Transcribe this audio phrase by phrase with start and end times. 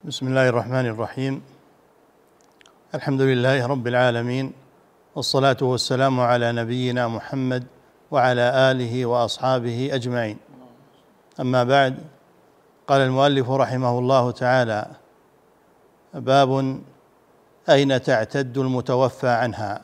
[0.00, 1.42] بسم الله الرحمن الرحيم.
[2.94, 4.52] الحمد لله رب العالمين
[5.12, 7.64] والصلاة والسلام على نبينا محمد
[8.10, 10.36] وعلى آله وأصحابه أجمعين.
[11.40, 11.94] أما بعد
[12.88, 14.86] قال المؤلف رحمه الله تعالى
[16.14, 16.80] باب
[17.68, 19.80] أين تعتد المتوفى عنها.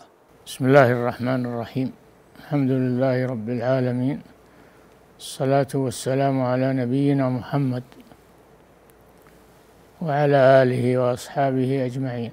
[0.46, 1.93] بسم الله الرحمن الرحيم.
[2.41, 4.19] الحمد لله رب العالمين
[5.19, 7.85] الصلاة والسلام على نبينا محمد
[10.02, 12.32] وعلى آله وأصحابه أجمعين.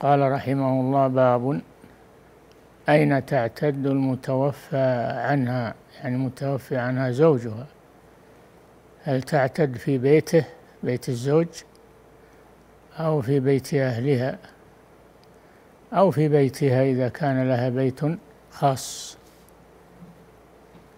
[0.00, 1.60] قال رحمه الله باب
[2.88, 7.66] أين تعتد المتوفى عنها؟ يعني المتوفى عنها زوجها.
[9.04, 10.44] هل تعتد في بيته
[10.82, 11.46] بيت الزوج
[12.98, 14.38] أو في بيت أهلها
[15.92, 18.00] أو في بيتها إذا كان لها بيت
[18.50, 19.16] خاص؟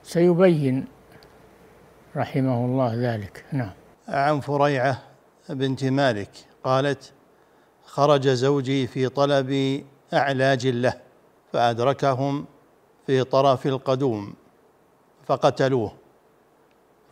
[0.02, 0.86] سيبين
[2.16, 3.44] رحمه الله ذلك.
[3.52, 3.70] نعم.
[4.08, 5.02] عن فريعة
[5.48, 6.30] بنت مالك
[6.64, 7.12] قالت
[7.86, 9.83] خرج زوجي في طلب
[10.14, 10.94] اعلاج له
[11.52, 12.46] فأدركهم
[13.06, 14.34] في طرف القدوم
[15.27, 15.92] فقتلوه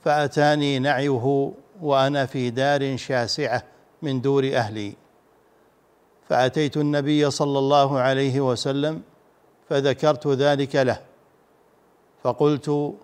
[0.05, 3.63] فأتاني نعيه وأنا في دار شاسعة
[4.03, 4.95] من دور أهلي.
[6.29, 9.03] فأتيت النبي صلى الله عليه وسلم
[9.69, 11.01] فذكرت ذلك له
[12.23, 12.95] فقلت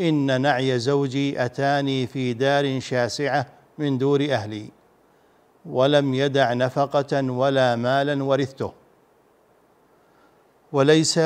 [0.00, 3.46] إن نعي زوجي أتاني في دار شاسعة
[3.78, 4.68] من دور أهلي
[5.66, 8.72] ولم يدع نفقة ولا مالا ورثته
[10.72, 11.18] وليس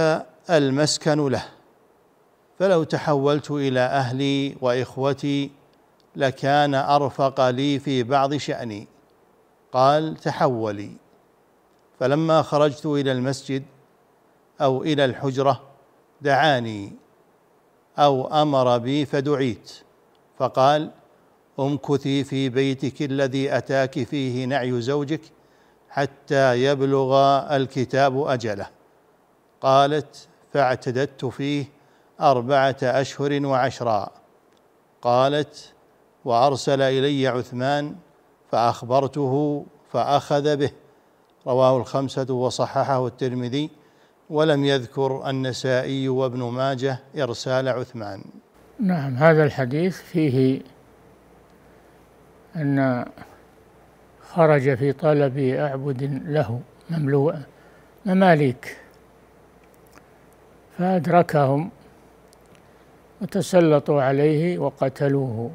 [0.51, 1.45] المسكن له.
[2.59, 5.51] فلو تحولت إلى أهلي وإخوتي
[6.17, 8.87] لكان أرفق لي في بعض شأني.
[9.73, 10.91] قال تحولي.
[12.01, 13.63] فلما خرجت إلى المسجد
[14.61, 15.61] أو إلى الحجرة
[16.21, 16.93] دعاني.
[17.99, 19.73] أو أمر بي فدعيت.
[20.39, 20.91] فقال
[21.61, 25.21] أمكثي في بيتك الذي أتاك فيه نعي زوجك
[25.91, 27.15] حتى يبلغ
[27.57, 28.67] الكتاب أجله.
[29.61, 31.65] قالت فاعتددت فيه
[32.21, 34.11] أربعة أشهر وعشرا.
[35.03, 35.73] قالت
[36.25, 37.97] وأرسل إلي عثمان
[38.51, 40.71] فأخبرته فأخذ به.
[41.47, 43.71] رواه الخمسة وصححه الترمذي
[44.31, 48.25] ولم يذكر النسائي وابن ماجه إرسال عثمان.
[48.81, 50.61] نعم هذا الحديث فيه
[52.57, 53.05] أن
[54.31, 56.61] خرج في طلب أعبد له
[56.91, 57.35] مملوء
[58.07, 58.77] مماليك
[60.79, 61.71] فأدركهم
[63.23, 65.51] وتسلطوا عليه وقتلوه.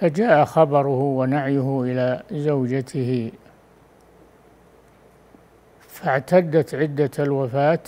[0.00, 3.32] فجاء خبره ونعيه إلى زوجته
[5.98, 7.80] فاعتدت عدة الوفاة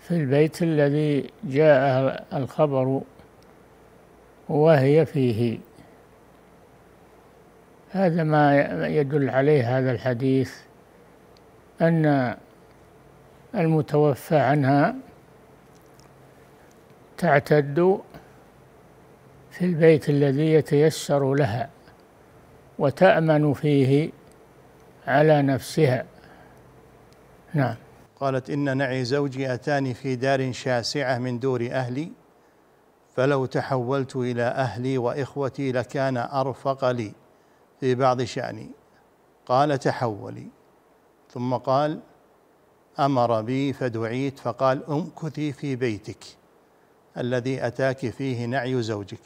[0.00, 3.00] في البيت الذي جاء الخبر
[4.48, 5.58] وهي فيه.
[7.90, 10.54] هذا ما يدل عليه هذا الحديث
[11.80, 12.36] أن
[13.54, 14.94] المتوفى عنها
[17.18, 18.00] تعتد
[19.50, 21.70] في البيت الذي يتيسر لها
[22.78, 24.10] وتأمن فيه
[25.06, 26.11] على نفسها.
[27.54, 27.74] نعم.
[28.20, 32.12] قالت إن نعي زوجي أتاني في دار شاسعة من دور أهلي
[33.16, 37.12] فلو تحولت إلى أهلي وإخوتي لكان أرفق لي
[37.80, 38.70] في بعض شأني.
[39.46, 40.46] قال تحولي.
[41.30, 42.00] ثم قال
[43.00, 46.24] أمر بي فدعيت فقال أمكثي في بيتك
[47.18, 49.20] الذي أتاك فيه نعي زوجك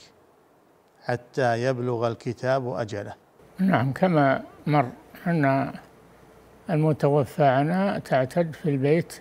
[1.04, 3.14] حتى يبلغ الكتاب أجله.
[3.58, 4.88] نعم كما مر
[5.26, 5.72] أن
[6.70, 9.20] المتوفى عنها تعتد في البيت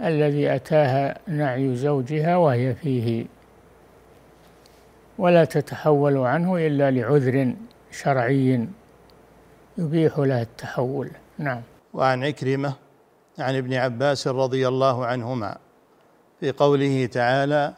[0.00, 3.26] الذي أتاها نعي زوجها وهي فيه.
[5.18, 7.54] ولا تتحول عنه إلا لعذر
[7.90, 8.68] شرعي
[9.78, 11.10] يبيح له التحول.
[11.38, 11.62] نعم.
[11.94, 12.74] وعن عكرمة
[13.38, 15.56] عن ابن عباس رضي الله عنهما
[16.40, 17.74] في قوله تعالى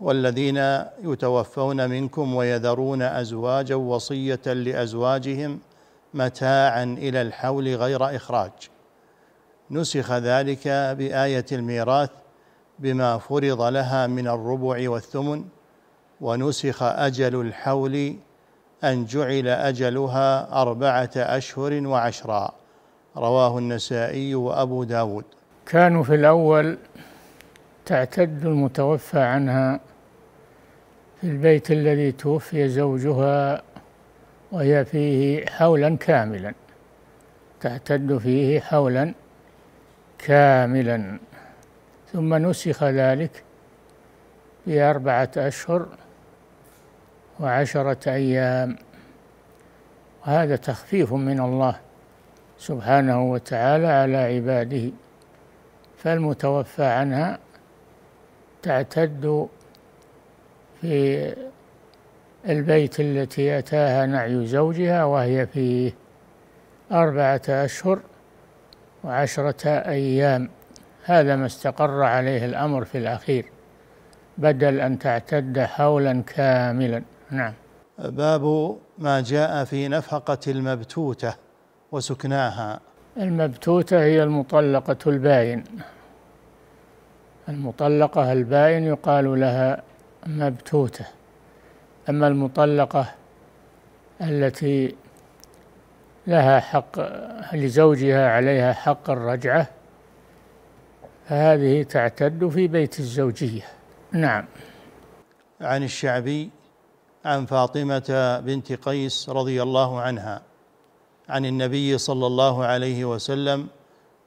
[0.00, 5.58] والذين يتوفون منكم ويذرون أزواجا وصية لأزواجهم
[6.16, 8.52] متاعا إلى الحول غير إخراج.
[9.70, 12.10] نسخ ذلك بآية الميراث
[12.78, 15.44] بما فرض لها من الربع والثمن
[16.20, 18.16] ونسخ أجل الحول
[18.84, 22.52] أن جعل أجلها أربعة أشهر وعشرا.
[23.16, 25.24] رواه النسائي وأبو داود.
[25.66, 26.78] كانوا في الأول
[27.86, 29.80] تعتد المتوفى عنها
[31.20, 33.62] في البيت الذي توفي زوجها
[34.52, 36.54] وهي فيه حولا كاملا
[37.60, 39.14] تعتد فيه حولا
[40.18, 41.18] كاملا.
[42.12, 43.42] ثم نسخ ذلك
[44.64, 45.86] في أربعة أشهر
[47.40, 48.76] وعشرة أيام.
[50.26, 51.80] وهذا تخفيف من الله
[52.58, 54.90] سبحانه وتعالى على عباده
[55.96, 57.38] فالمتوفى عنها
[58.62, 59.48] تعتد
[60.80, 61.34] في
[62.48, 65.92] البيت التي أتاها نعي زوجها وهي فيه
[66.92, 67.98] أربعة أشهر
[69.04, 70.50] وعشرة أيام.
[71.04, 73.44] هذا ما استقر عليه الأمر في الأخير
[74.38, 77.02] بدل أن تعتد حولا كاملا.
[77.30, 77.52] نعم.
[77.98, 81.34] باب ما جاء في نفقة المبتوتة
[81.92, 82.80] وسكناها.
[83.16, 85.64] المبتوتة هي المطلقة الباين
[87.48, 89.82] المطلقة الباين يقال لها
[90.26, 91.15] مبتوتة.
[92.08, 93.14] أما المطلقة
[94.20, 94.94] التي
[96.26, 96.98] لها حق
[97.52, 99.68] لزوجها عليها حق الرجعة
[101.28, 103.64] فهذه تعتد في بيت الزوجية.
[104.12, 104.44] نعم.
[105.60, 106.50] عن الشعبي
[107.24, 110.42] عن فاطمة بنت قيس رضي الله عنها
[111.28, 113.68] عن النبي صلى الله عليه وسلم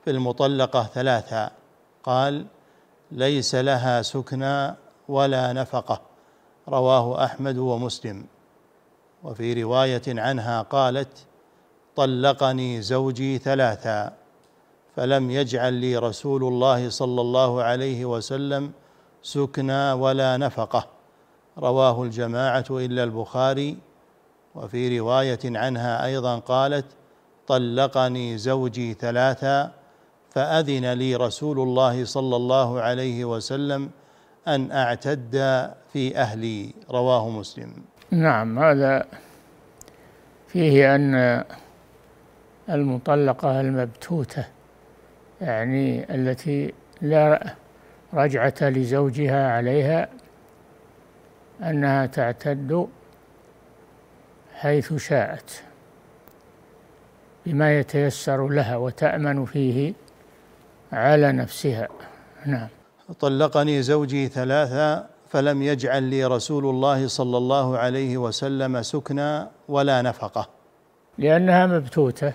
[0.05, 1.51] في المطلقة ثلاثة
[2.03, 2.45] قال
[3.11, 4.75] ليس لها سكنى
[5.07, 6.08] ولا نفقة.
[6.69, 8.25] رواه أحمد ومسلم.
[9.23, 11.25] وفي رواية عنها قالت
[11.95, 14.13] طلقني زوجي ثلاثا
[14.95, 18.71] فلم يجعل لي رسول الله صلى الله عليه وسلم
[19.23, 20.87] سكنى ولا نفقة.
[21.57, 23.77] رواه الجماعة إلا البخاري.
[24.55, 26.85] وفي رواية عنها أيضا قالت
[27.47, 29.71] طلقني زوجي ثلاثا
[30.29, 33.89] فأذن لي رسول الله صلى الله عليه وسلم
[34.47, 35.31] أن أعتد
[35.93, 37.73] في أهلي رواه مسلم.
[38.11, 39.05] نعم هذا
[40.47, 41.43] فيه أن
[42.69, 44.45] المطلقة المبتوتة
[45.41, 47.55] يعني التي لا
[48.13, 50.09] رجعة لزوجها عليها
[51.63, 52.87] أنها تعتد
[54.55, 55.63] حيث شاءت
[57.45, 59.93] بما يتيسر لها وتأمن فيه
[60.91, 61.87] على نفسها.
[62.45, 62.67] نعم.
[63.13, 70.49] طلقني زوجي ثلاثا فلم يجعل لي رسول الله صلى الله عليه وسلم سكنا ولا نفقة.
[71.17, 72.33] لأنها مبتوتة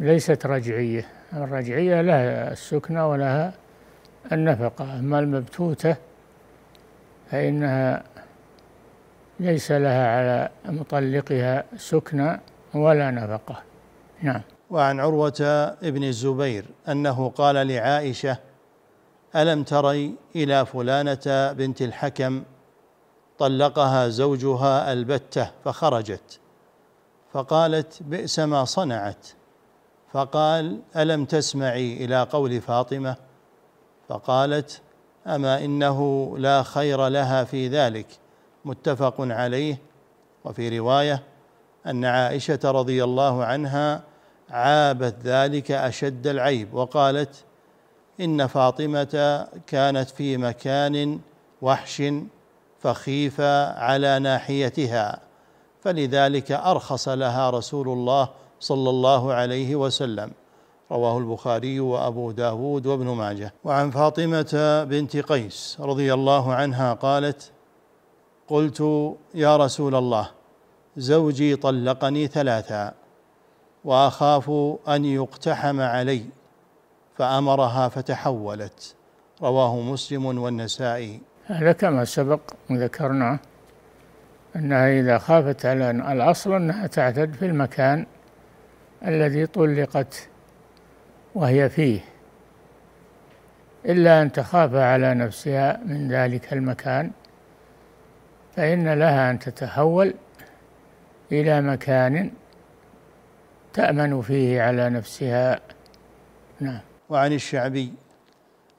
[0.00, 1.06] ليست رجعية.
[1.32, 3.52] الرجعية لها السكنى ولها
[4.32, 4.98] النفقة.
[4.98, 5.96] أما المبتوتة
[7.30, 8.02] فإنها
[9.40, 12.40] ليس لها على مطلقها سكنى
[12.74, 13.62] ولا نفقة.
[14.22, 14.40] نعم.
[14.70, 15.40] وعن عروة
[15.82, 18.49] ابن الزبير أنه قال لعائشة
[19.36, 22.42] ألم تري إلى فلانة بنت الحكم
[23.38, 26.40] طلقها زوجها البتة فخرجت.
[27.32, 29.26] فقالت بئس ما صنعت.
[30.12, 33.16] فقال ألم تسمعي إلى قول فاطمة؟
[34.08, 34.80] فقالت
[35.26, 38.06] أما إنه لا خير لها في ذلك.
[38.64, 39.78] متفق عليه.
[40.44, 41.22] وفي رواية
[41.86, 44.02] أن عائشة رضي الله عنها
[44.50, 47.44] عابت ذلك أشد العيب وقالت
[48.20, 51.20] إن فاطمة كانت في مكان
[51.62, 52.02] وحش
[52.80, 55.20] فخيفه على ناحيتها
[55.80, 58.28] فلذلك أرخص لها رسول الله
[58.60, 60.30] صلى الله عليه وسلم.
[60.92, 63.54] رواه البخاري وأبو داود وابن ماجه.
[63.64, 67.50] وعن فاطمة بنت قيس رضي الله عنها قالت
[68.48, 68.80] قلت
[69.34, 70.30] يا رسول الله
[70.96, 72.94] زوجي طلقني ثلاثا
[73.84, 74.50] وأخاف
[74.88, 76.24] أن يقتحم علي
[77.20, 78.94] فأمرها فتحولت.
[79.42, 81.20] رواه مسلم والنسائي.
[81.46, 83.38] هذا كما سبق وذكرنا
[84.56, 88.06] أنها إذا خافت على الاصل أنها تعتد في المكان
[89.06, 90.28] الذي طلقت
[91.34, 92.00] وهي فيه.
[93.86, 97.10] إلا أن تخاف على نفسها من ذلك المكان
[98.56, 100.14] فإن لها أن تتحول
[101.32, 102.30] إلى مكان
[103.72, 105.60] تأمن فيه على نفسها.
[106.60, 106.89] نعم.
[107.10, 107.92] وعن الشعبي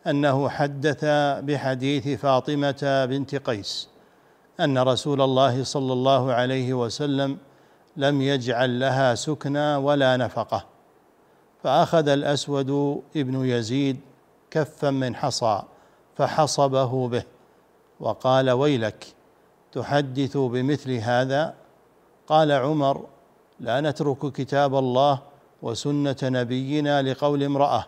[0.08, 1.06] أنه حدث
[1.46, 3.90] بحديث فاطمة بنت قيس
[4.60, 7.38] أن رسول الله صلى الله عليه وسلم
[7.98, 10.66] لم يجعل لها سكنى ولا نفقة
[11.64, 14.00] فأخذ الأسود ابن يزيد
[14.52, 15.64] كفا من حصى
[16.16, 17.24] فحصبه به
[18.00, 19.06] وقال ويلك
[19.72, 21.54] تحدث بمثل هذا؟
[22.28, 23.06] قال عمر
[23.60, 25.20] لا نترك كتاب الله
[25.62, 27.86] وسنة نبينا لقول امرأة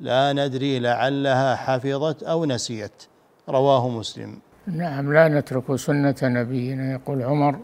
[0.00, 3.02] لا ندري لعلها حفظت أو نسيت.
[3.48, 4.38] رواه مسلم.
[4.66, 7.58] نعم لا نترك سنة نبينا يقول عمر.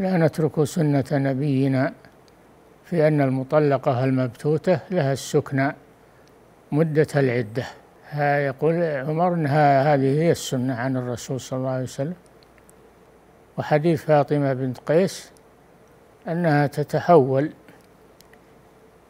[0.00, 1.92] لا نترك سنة نبينا
[2.84, 5.74] في أن المطلقة المبتوتة لها السكنى
[6.72, 7.64] مدة العدة.
[8.10, 12.14] ها يقول عمر إنها هذه هي السنة عن الرسول صلى الله عليه وسلم.
[13.58, 15.30] وحديث فاطمة بنت قيس
[16.28, 17.52] أنها تتحول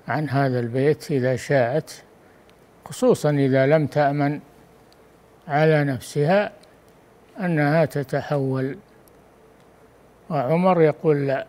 [0.08, 2.02] عن هذا البيت إذا شاءت
[2.84, 4.40] خصوصا إذا لم تأمن
[5.48, 6.52] على نفسها
[7.40, 8.78] أنها تتحول.
[10.30, 11.46] وعمر يقول لا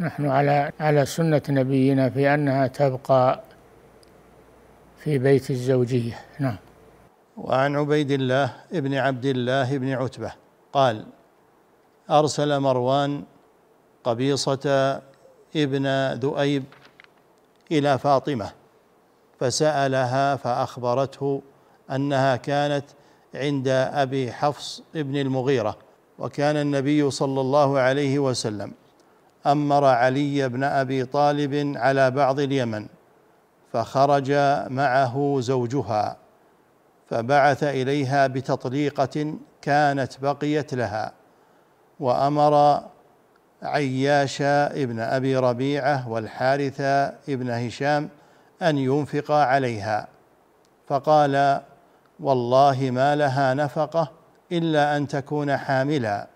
[0.00, 3.42] نحن على على سنة نبينا في أنها تبقى
[4.98, 6.18] في بيت الزوجية.
[6.38, 6.56] نعم.
[7.36, 10.32] وعن عبيد الله ابن عبد الله بن عتبة
[10.72, 11.06] قال
[12.10, 13.22] أرسل مروان
[14.04, 15.00] قبيصة
[15.56, 16.64] ابن ذؤيب
[17.72, 18.50] إلى فاطمة
[19.40, 21.42] فسألها فأخبرته
[21.90, 22.84] أنها كانت
[23.34, 25.76] عند أبي حفص ابن المغيرة
[26.18, 28.72] وكان النبي صلى الله عليه وسلم
[29.46, 32.86] أمر علي بن أبي طالب على بعض اليمن
[33.72, 34.32] فخرج
[34.70, 36.16] معه زوجها
[37.10, 41.12] فبعث إليها بتطليقة كانت بقيت لها
[42.00, 42.82] وأمر
[43.62, 46.80] عياش ابن أبي ربيعة والحارث
[47.28, 48.08] ابن هشام
[48.62, 50.08] أن ينفق عليها.
[50.88, 51.60] فقال
[52.20, 54.10] والله ما لها نفقة
[54.52, 56.26] إلا أن تكون حاملا.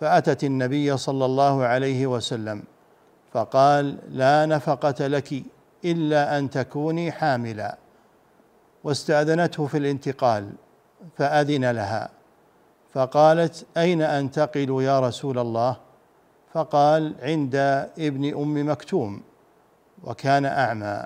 [0.00, 2.62] فأتت النبي صلى الله عليه وسلم
[3.32, 5.42] فقال لا نفقة لك
[5.84, 7.78] إلا أن تكوني حاملا.
[8.84, 10.50] واستأذنته في الانتقال
[11.16, 12.08] فأذن لها.
[12.94, 15.85] فقالت أين أنتقل يا رسول الله؟
[16.56, 17.54] فقال عند
[17.98, 19.22] ابن أم مكتوم
[20.04, 21.04] وكان أعمى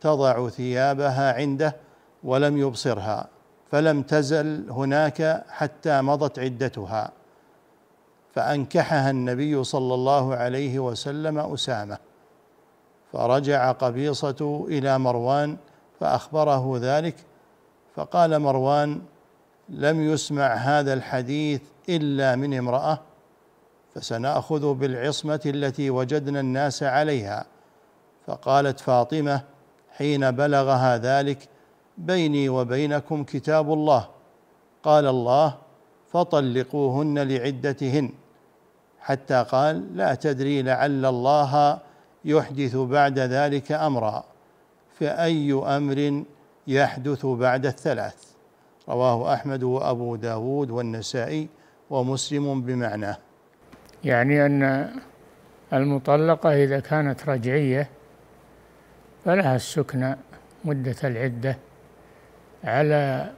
[0.00, 1.76] تضع ثيابها عنده
[2.24, 3.28] ولم يبصرها
[3.70, 7.12] فلم تزل هناك حتى مضت عدتها.
[8.34, 11.98] فأنكحها النبي صلى الله عليه وسلم أسامة.
[13.12, 15.56] فرجع قبيصة إلى مروان
[16.00, 17.16] فأخبره ذلك
[17.96, 19.00] فقال مروان
[19.68, 22.98] لم يسمع هذا الحديث إلا من امرأة
[23.96, 27.46] فسنأخذ بالعصمة التي وجدنا الناس عليها.
[28.26, 29.40] فقالت فاطمة
[29.96, 31.38] حين بلغها ذلك
[31.98, 34.08] بيني وبينكم كتاب الله.
[34.82, 35.54] قال الله
[36.12, 38.12] فطلقوهن لعدتهن.
[39.00, 41.78] حتى قال لا تدري لعل الله
[42.24, 44.24] يحدث بعد ذلك أمرا.
[45.00, 46.24] فأي أمر
[46.66, 48.24] يحدث بعد الثلاث؟
[48.88, 51.48] رواه أحمد وأبو داود والنسائي
[51.90, 53.25] ومسلم بمعناه.
[54.06, 54.90] يعني أن
[55.72, 57.88] المطلقة إذا كانت رجعية
[59.24, 60.16] فلها السكنى
[60.64, 61.56] مدة العدة
[62.64, 63.30] على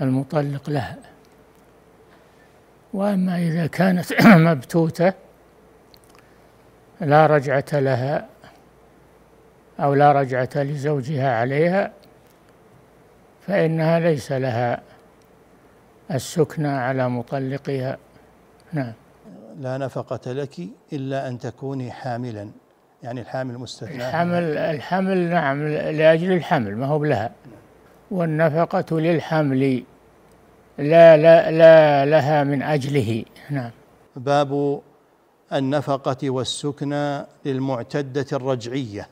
[0.00, 0.98] المطلق لها.
[2.92, 5.12] وأما إذا كانت مبتوتة
[7.00, 8.28] لا رجعة لها
[9.80, 11.92] أو لا رجعة لزوجها عليها
[13.46, 14.82] فإنها ليس لها
[16.10, 17.98] السكنى على مطلقها.
[18.72, 18.92] نعم.
[19.60, 20.60] لا نفقة لك
[20.92, 22.50] إلا أن تكوني حاملا
[23.02, 23.96] يعني الحامل مستثنى.
[23.96, 27.30] الحمل الحمل نعم لأجل الحمل ما هو لها
[28.10, 29.82] والنفقة للحمل
[30.78, 33.24] لا لا لا لها من أجله.
[33.50, 33.70] نعم.
[34.16, 34.80] باب
[35.52, 39.08] النفقة والسكنى للمعتدة الرجعية.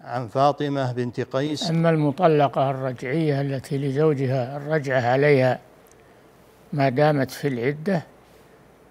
[0.00, 1.70] عن فاطمة بنت قيس.
[1.70, 5.58] أما المطلقة الرجعية التي لزوجها الرجعة عليها
[6.72, 8.02] ما دامت في العدة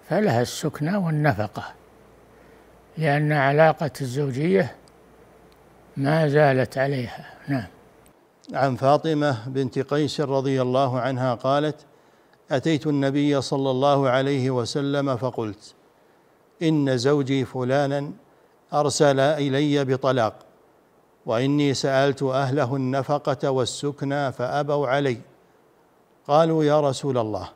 [0.08, 1.64] فلها السكنى والنفقة
[2.98, 4.76] لأن علاقة الزوجية
[5.96, 7.34] ما زالت عليها.
[7.48, 7.66] نعم.
[8.52, 11.76] عن فاطمة بنت قيس رضي الله عنها قالت
[12.50, 15.74] أتيت النبي صلى الله عليه وسلم فقلت
[16.62, 18.10] إن زوجي فلانا
[18.72, 20.34] أرسل إلي بطلاق
[21.26, 25.18] وإني سألت أهله النفقة والسكنى فأبوا علي.
[26.28, 27.48] قالوا يا رسول الله.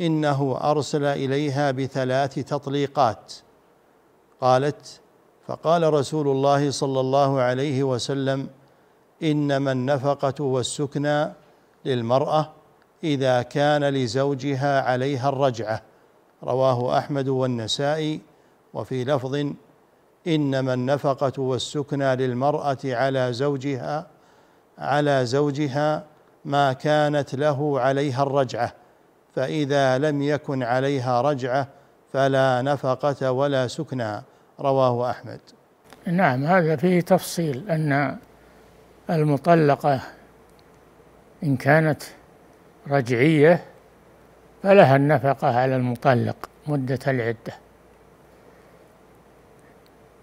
[0.00, 3.32] إنه أرسل إليها بثلاث تطليقات.
[4.40, 5.00] قالت
[5.46, 8.48] فقال رسول الله صلى الله عليه وسلم
[9.22, 11.32] إنما النفقة والسكنى
[11.84, 12.50] للمرأة
[13.04, 15.82] إذا كان لزوجها عليها الرجعة.
[16.44, 18.20] رواه أحمد والنسائي.
[18.74, 19.46] وفي لفظ
[20.26, 24.06] إنما النفقة والسكنى للمرأة على زوجها
[24.78, 26.04] على زوجها
[26.44, 28.79] ما كانت له عليها الرجعة.
[29.34, 31.68] فإذا لم يكن عليها رجعة
[32.12, 34.22] فلا نفقة ولا سكنى.
[34.60, 35.40] رواه أحمد.
[36.06, 38.18] نعم هذا فيه تفصيل أن
[39.10, 40.00] المطلقة
[41.42, 42.02] إن كانت
[42.88, 43.64] رجعية
[44.62, 47.54] فلها النفقة على المطلق مدة العدة.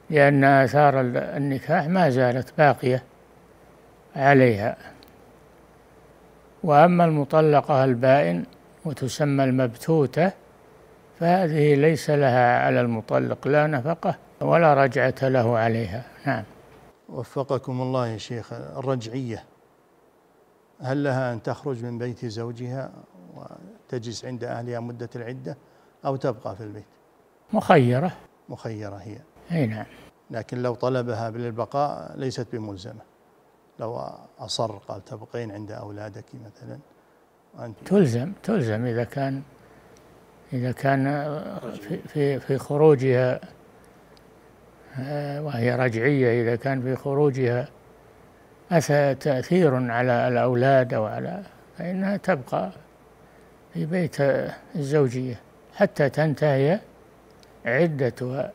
[0.09, 3.03] لأن آثار النكاح ما زالت باقية
[4.15, 4.77] عليها.
[6.63, 8.45] وأما المطلقة البائن
[8.87, 10.31] وتسمى المبتوتة
[11.19, 16.05] فهذه ليس لها على المطلق لا نفقة ولا رجعة له عليها.
[16.25, 16.43] نعم.
[17.09, 19.43] وفقكم الله يا شيخ الرجعية.
[20.81, 22.91] هل لها أن تخرج من بيت زوجها
[23.35, 25.57] وتجلس عند أهلها مدة العدة
[26.05, 26.85] أو تبقى في البيت؟
[27.53, 28.11] مخيرة.
[28.49, 29.17] مخيرة هي.
[29.51, 29.85] أي نعم.
[30.31, 33.01] لكن لو طلبها بالبقاء ليست بملزمة.
[33.79, 34.01] لو
[34.39, 36.79] أصر قال تبقين عند أولادك مثلا.
[37.85, 39.41] تلزم تلزم إذا كان
[40.53, 41.05] إذا كان
[41.81, 43.39] في في, في خروجها
[45.39, 47.67] وهي رجعية إذا كان في خروجها
[48.71, 51.43] أثى تأثير على الأولاد أو على
[51.77, 52.71] فإنها تبقى
[53.73, 54.15] في بيت
[54.75, 55.39] الزوجية
[55.75, 56.79] حتى تنتهي
[57.65, 58.51] عدتها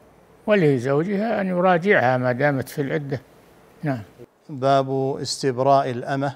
[0.47, 3.21] ولزوجها أن يراجعها ما دامت في العدة.
[3.83, 4.03] نعم.
[4.49, 6.35] باب استبراء الأمة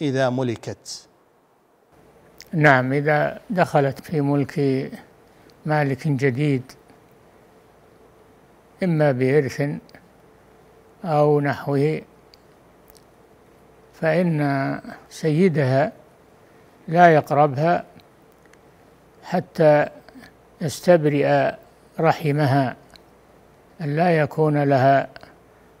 [0.00, 1.05] إذا ملكت.
[2.56, 4.90] نعم إذا دخلت في ملك
[5.66, 6.62] مالك جديد
[8.82, 9.70] إما بإرث
[11.04, 12.00] أو نحوه
[13.94, 15.92] فإن سيدها
[16.88, 17.84] لا يقربها
[19.24, 19.86] حتى
[20.60, 21.52] يستبرئ
[22.00, 22.76] رحمها
[23.80, 25.08] أن لا يكون لها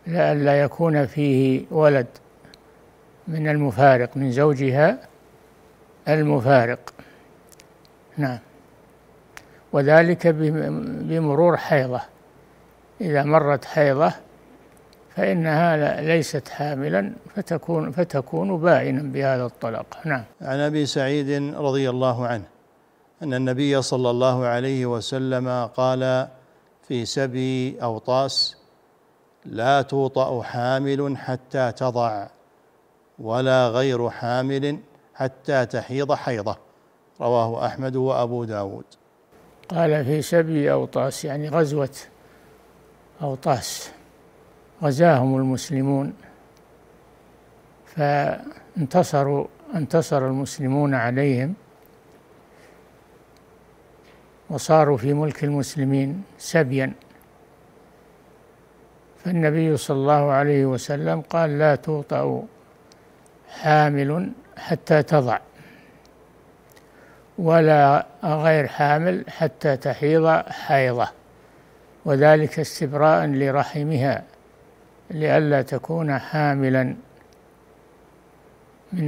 [0.08, 2.06] أن لا يكون فيه ولد
[3.28, 4.98] من المفارق من زوجها.
[6.08, 6.94] المفارق.
[8.16, 8.38] نعم.
[9.72, 12.00] وذلك بمرور حيضة.
[13.00, 14.12] إذا مرت حيضة
[15.16, 19.86] فإنها ليست حاملا فتكون فتكون بائنا بهذا الطلاق.
[20.04, 20.24] نعم.
[20.40, 22.44] عن أبي سعيد رضي الله عنه
[23.22, 26.28] أن النبي صلى الله عليه وسلم قال
[26.88, 28.56] في سبي أوطاس
[29.44, 32.26] لا توطأ حامل حتى تضع
[33.18, 34.78] ولا غير حامل
[35.16, 36.56] حتى تحيض حيضة.
[37.20, 38.84] رواه أحمد وأبو داود.
[39.68, 41.96] قال في سبي أوطاس يعني غزوة
[43.22, 43.90] أوطاس
[44.82, 46.14] غزاهم المسلمون.
[47.86, 51.54] فانتصروا انتصر المسلمون عليهم.
[54.50, 56.92] وصاروا في ملك المسلمين سبيا.
[59.24, 62.46] فالنبي صلى الله عليه وسلم قال لا توطأ
[63.48, 65.38] حامل حتى تضع.
[67.38, 71.08] ولا غير حامل حتى تحيض حيضة.
[72.04, 74.24] وذلك استبراء لرحمها
[75.10, 76.96] لئلا تكون حاملا
[78.92, 79.06] من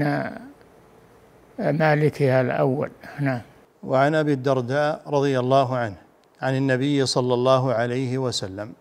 [1.58, 2.90] مالكها الأول.
[3.20, 3.40] نعم.
[3.82, 5.96] وعن أبي الدرداء رضي الله عنه
[6.42, 8.72] عن النبي صلى الله عليه وسلم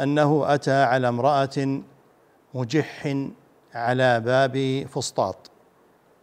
[0.00, 1.80] أنه أتى على امرأة
[2.54, 3.16] مجح
[3.74, 5.50] على باب فسطاط.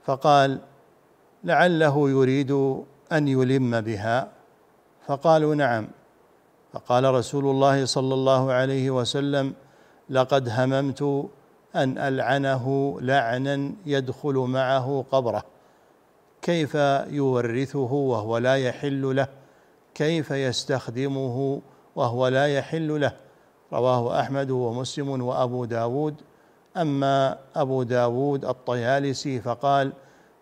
[0.05, 0.59] فقال
[1.43, 2.51] لعله يريد
[3.11, 4.31] أن يلم بها.
[5.07, 5.87] فقالوا نعم.
[6.73, 9.53] فقال رسول الله صلى الله عليه وسلم
[10.09, 11.01] لقد هممت
[11.75, 15.43] أن ألعنه لعنا يدخل معه قبره.
[16.41, 16.75] كيف
[17.09, 19.27] يورثه وهو لا يحل له؟
[19.95, 21.61] كيف يستخدمه
[21.95, 23.11] وهو لا يحل له؟
[23.73, 26.15] رواه أحمد ومسلم وأبو داود.
[26.77, 29.93] أما أبو داود الطيالسي فقال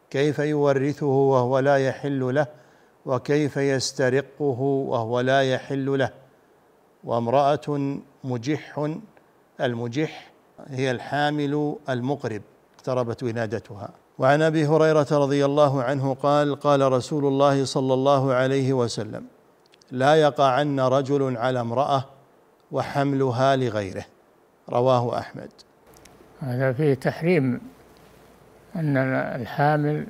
[0.10, 2.48] كيف يورثه وهو لا يحل له
[3.06, 6.10] وكيف يسترقه وهو لا يحل له؟
[7.04, 8.89] وامرأة مجح
[9.62, 10.32] المجح
[10.67, 12.41] هي الحامل المقرب
[12.78, 13.89] اقتربت ولادتها.
[14.19, 19.26] وعن أبي هريرة رضي الله عنه قال قال رسول الله صلى الله عليه وسلم
[19.91, 22.06] لا يقعن رجل على امرأة
[22.72, 24.06] وحملها لغيره.
[24.69, 25.52] رواه أحمد.
[26.43, 27.62] هذا فيه تحريم
[28.75, 28.97] أن
[29.41, 30.08] الحامل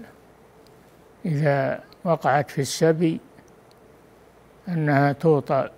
[1.26, 3.19] إذا وقعت في السبي
[4.67, 5.72] أنها توطأ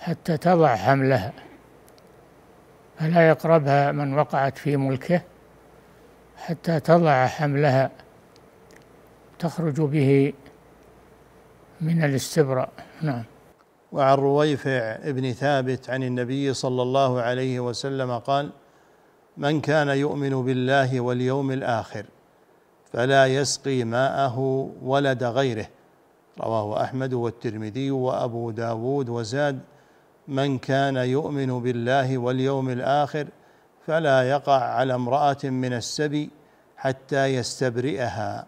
[0.00, 1.32] حتى تضع حملها
[2.98, 5.20] فلا يقربها من وقعت في ملكه
[6.36, 7.90] حتى تضع حملها
[9.38, 10.32] تخرج به
[11.80, 12.72] من الاستبراء.
[13.02, 13.24] نعم.
[13.92, 18.50] وعن رويفع بن ثابت عن النبي صلى الله عليه وسلم قال
[19.36, 22.06] من كان يؤمن بالله واليوم الآخر
[22.92, 25.66] فلا يسقي ماءه ولد غيره
[26.40, 29.60] رواه أحمد والترمذي وأبو داود وزاد
[30.28, 33.26] من كان يؤمن بالله واليوم الآخر
[33.86, 36.30] فلا يقع على امرأة من السبي
[36.76, 38.46] حتى يستبرئها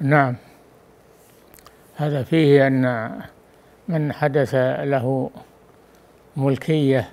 [0.00, 0.36] نعم.
[1.96, 3.20] هذا فيه أن
[3.88, 5.30] من حدث له
[6.36, 7.08] ملكية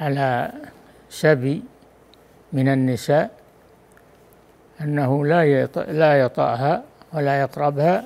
[0.00, 0.52] على
[1.08, 1.62] سبي
[2.52, 3.30] من النساء
[4.80, 8.04] أنه لا لا يطأها ولا يقربها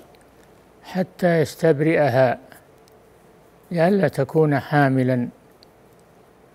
[0.83, 2.39] حتى يستبرئها
[3.71, 5.29] لئلا تكون حاملا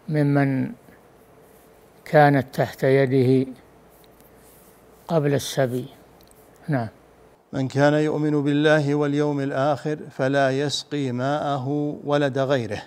[0.09, 0.71] ممن
[2.05, 3.51] كانت تحت يده
[5.07, 5.85] قبل السبي.
[6.67, 6.87] نعم.
[7.53, 12.81] من كان يؤمن بالله واليوم الآخر فلا يسقي ماءه ولد غيره.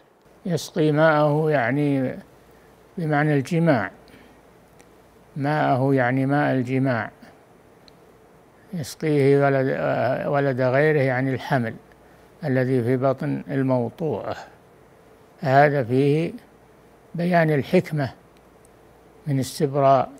[0.47, 2.17] يسقي ماءه يعني
[2.99, 3.91] بمعنى الجماع.
[5.37, 7.11] ماءه يعني ماء الجماع.
[8.75, 9.67] يسقيه ولد,
[10.27, 11.75] ولد غيره يعني الحمل
[12.45, 14.37] الذي في بطن الموطوءة
[15.41, 16.33] هذا فيه
[17.15, 18.13] بيان الحكمة
[19.27, 20.11] من استبراء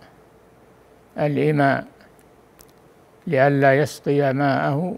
[1.19, 1.85] الإماء.
[3.27, 4.97] لئلا يسقي ماءه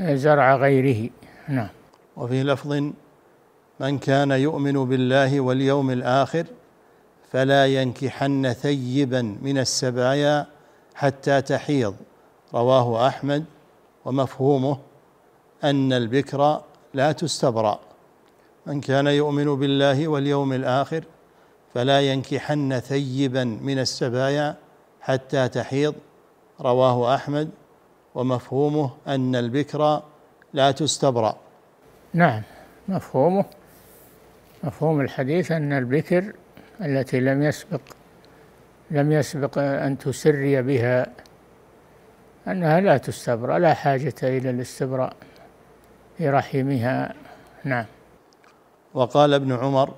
[0.00, 1.10] زرع غيره.
[1.48, 1.68] نعم.
[2.16, 2.72] وفي لفظ
[3.80, 6.46] من كان يؤمن بالله واليوم الآخر
[7.32, 10.46] فلا ينكحن ثيبا من السبايا
[10.94, 11.94] حتى تحيض.
[12.54, 13.44] رواه أحمد.
[14.04, 14.78] ومفهومه
[15.64, 16.62] أن البكر
[16.94, 17.80] لا تستبرأ.
[18.66, 21.04] من كان يؤمن بالله واليوم الآخر
[21.74, 24.56] فلا ينكحن ثيبا من السبايا
[25.00, 25.94] حتى تحيض.
[26.60, 27.50] رواه أحمد
[28.14, 30.02] ومفهومه أن البكر
[30.52, 31.36] لا تستبرأ.
[32.14, 32.42] نعم
[32.88, 33.44] مفهومه.
[34.64, 36.32] مفهوم الحديث أن البكر
[36.80, 37.80] التي لم يسبق
[38.90, 41.06] لم يسبق أن تسري بها
[42.48, 45.16] أنها لا تستبرأ لا حاجة إلى الاستبراء
[46.18, 47.14] في رحمها
[47.64, 47.84] نعم.
[48.94, 49.94] وقال ابن عمر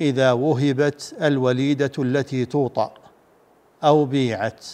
[0.00, 2.94] إذا وهبت الوليدة التي توطأ
[3.84, 4.66] أو بيعت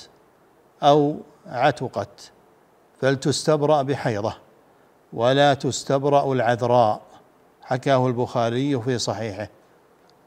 [0.85, 1.17] أو
[1.47, 2.31] عتقت
[3.01, 4.35] فلتستبرأ بحيضة
[5.13, 7.01] ولا تستبرأ العذراء
[7.63, 9.49] حكاه البخاري في صحيحه.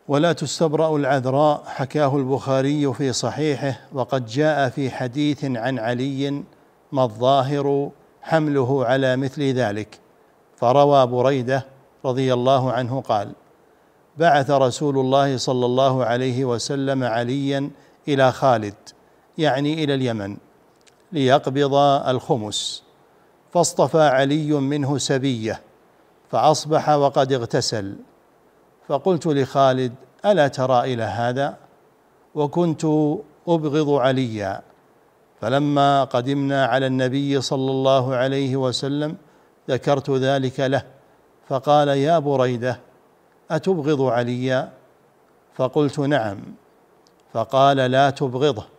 [0.07, 3.79] ولا تستبرأ العذراء حكاه البخاري في صحيحه.
[3.93, 6.43] وقد جاء في حديث عن علي
[6.91, 7.89] ما الظاهر
[8.21, 9.99] حمله على مثل ذلك.
[10.55, 11.65] فروى بريدة
[12.05, 13.31] رضي الله عنه قال
[14.17, 17.69] بعث رسول الله صلى الله عليه وسلم عليا
[18.07, 18.75] إلى خالد
[19.37, 20.37] يعني إلى اليمن.
[21.11, 21.73] ليقبض
[22.07, 22.83] الخمس.
[23.53, 25.61] فاصطفى علي منه سبية
[26.31, 27.95] فأصبح وقد اغتسل.
[28.87, 31.57] فقلت لخالد ألا ترى إلى هذا؟
[32.35, 32.85] وكنت
[33.47, 34.61] أبغض عليا
[35.41, 39.15] فلما قدمنا على النبي صلى الله عليه وسلم
[39.69, 40.83] ذكرت ذلك له.
[41.49, 42.79] فقال يا بريدة
[43.51, 44.69] أتبغض عليا
[45.55, 46.39] فقلت نعم.
[47.33, 48.76] فقال لا تبغضه.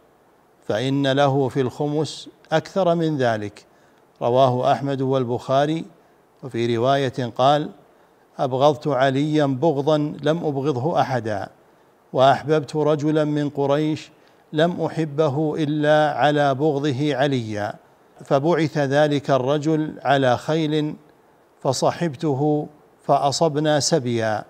[0.69, 3.65] فإن له في الخمس أكثر من ذلك.
[4.23, 5.85] رواه أحمد والبخاري.
[6.43, 7.71] وفي رواية قال
[8.39, 11.49] أبغضت عليا بغضا لم أبغضه أحدا
[12.13, 14.11] وأحببت رجلا من قريش
[14.53, 17.75] لم أحبه إلا على بغضه عليا.
[18.25, 20.95] فبعث ذلك الرجل على خيل
[21.63, 22.67] فصحبته
[23.03, 24.45] فأصبنا سبيا.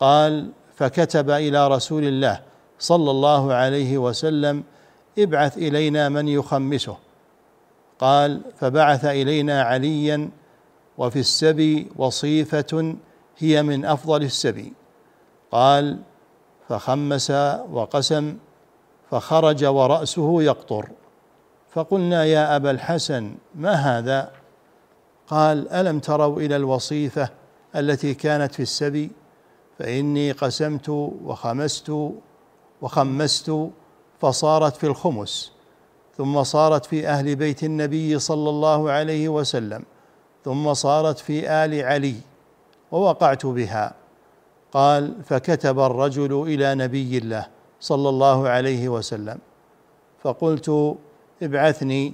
[0.00, 2.40] قال فكتب إلى رسول الله
[2.78, 4.64] صلى الله عليه وسلم
[5.18, 6.96] ابعث إلينا من يخمسه.
[7.98, 10.30] قال فبعث إلينا عليا
[10.98, 12.96] وفي السبي وصيفة
[13.38, 14.72] هي من أفضل السبي.
[15.52, 15.98] قال
[16.68, 17.30] فخمس
[17.70, 18.36] وقسم
[19.10, 20.88] فخرج ورأسه يقطر.
[21.70, 24.32] فقلنا يا أبا الحسن ما هذا؟
[25.26, 27.28] قال ألم تروا إلى الوصيفة
[27.76, 29.10] التي كانت في السبي؟
[29.78, 32.12] فإني قسمت وخمست
[32.82, 33.70] وخمست
[34.20, 35.52] فصارت في الخمس
[36.16, 39.84] ثم صارت في أهل بيت النبي صلى الله عليه وسلم
[40.44, 42.14] ثم صارت في آل علي
[42.92, 43.94] ووقعت بها.
[44.72, 47.46] قال فكتب الرجل إلى نبي الله
[47.80, 49.38] صلى الله عليه وسلم
[50.22, 50.96] فقلت
[51.42, 52.12] ابعثني.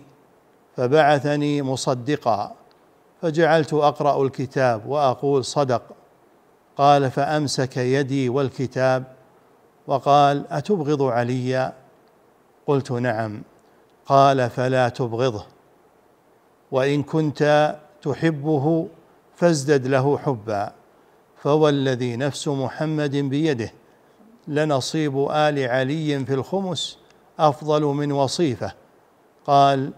[0.77, 2.55] فبعثني مصدقا
[3.23, 5.83] فجعلت أقرأ الكتاب وأقول صدق.
[6.77, 9.05] قال فأمسك يدي والكتاب
[9.87, 11.82] وقال أتبغض عليا
[12.73, 13.43] قلت نعم.
[14.07, 15.47] قال فلا تبغضه.
[16.71, 18.89] وإن كنت تحبه
[19.37, 20.73] فازدد له حبا.
[21.37, 23.73] فوالذي نفس محمد بيده.
[24.49, 26.99] لنصيب آل علي في الخمس
[27.39, 28.73] أفضل من وصيفة.
[29.47, 29.93] قال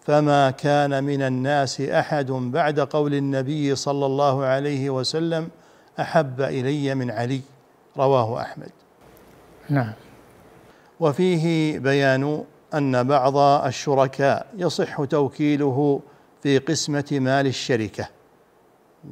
[0.00, 5.48] فما كان من الناس أحد بعد قول النبي صلى الله عليه وسلم
[6.00, 7.40] أحب إلي من علي.
[7.96, 8.72] رواه أحمد.
[9.68, 9.92] نعم.
[11.00, 16.00] وفيه بيان أن بعض الشركاء يصح توكيله
[16.42, 18.08] في قسمة مال الشركة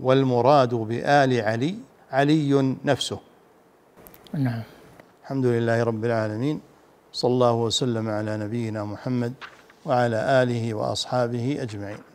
[0.03, 1.75] والمراد بآل علي
[2.11, 3.19] علي نفسه.
[4.33, 4.63] نعم.
[5.23, 6.61] الحمد لله رب العالمين
[7.13, 9.33] صلى الله وسلم على نبينا محمد
[9.87, 12.14] وعلى آله وأصحابه أجمعين.